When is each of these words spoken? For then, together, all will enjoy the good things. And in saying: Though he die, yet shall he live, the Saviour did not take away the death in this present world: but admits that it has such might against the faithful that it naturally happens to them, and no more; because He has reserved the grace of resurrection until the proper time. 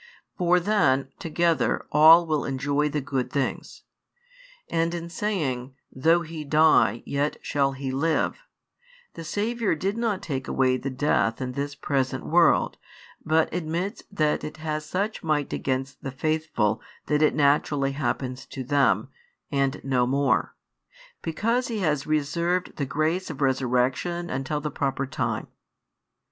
For 0.35 0.59
then, 0.59 1.09
together, 1.19 1.85
all 1.91 2.25
will 2.25 2.43
enjoy 2.43 2.89
the 2.89 3.01
good 3.01 3.31
things. 3.31 3.83
And 4.67 4.95
in 4.95 5.09
saying: 5.11 5.75
Though 5.91 6.21
he 6.23 6.43
die, 6.43 7.03
yet 7.05 7.37
shall 7.43 7.73
he 7.73 7.91
live, 7.91 8.41
the 9.13 9.23
Saviour 9.23 9.75
did 9.75 9.97
not 9.99 10.23
take 10.23 10.47
away 10.47 10.77
the 10.77 10.89
death 10.89 11.39
in 11.39 11.51
this 11.51 11.75
present 11.75 12.25
world: 12.25 12.77
but 13.23 13.53
admits 13.53 14.01
that 14.11 14.43
it 14.43 14.57
has 14.57 14.87
such 14.87 15.21
might 15.21 15.53
against 15.53 16.01
the 16.01 16.09
faithful 16.09 16.81
that 17.05 17.21
it 17.21 17.35
naturally 17.35 17.91
happens 17.91 18.47
to 18.47 18.63
them, 18.63 19.09
and 19.51 19.79
no 19.83 20.07
more; 20.07 20.55
because 21.21 21.67
He 21.67 21.77
has 21.81 22.07
reserved 22.07 22.75
the 22.77 22.87
grace 22.87 23.29
of 23.29 23.39
resurrection 23.39 24.31
until 24.31 24.61
the 24.61 24.71
proper 24.71 25.05
time. 25.05 25.45